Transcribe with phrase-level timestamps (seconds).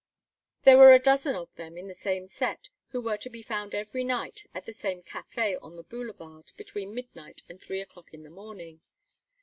[0.63, 3.75] There were a dozen of them in the same set, who were to be found
[3.75, 8.23] every night at the same café on the boulevard between midnight and three o'clock in
[8.23, 8.81] the morning.